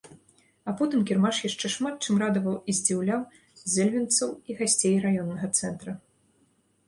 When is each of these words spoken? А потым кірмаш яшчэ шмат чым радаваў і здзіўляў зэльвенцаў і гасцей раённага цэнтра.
А 0.71 0.73
потым 0.79 1.01
кірмаш 1.09 1.41
яшчэ 1.49 1.67
шмат 1.73 1.95
чым 2.07 2.15
радаваў 2.23 2.55
і 2.71 2.75
здзіўляў 2.77 3.21
зэльвенцаў 3.73 4.29
і 4.53 4.55
гасцей 4.61 4.95
раённага 5.05 5.47
цэнтра. 5.61 5.93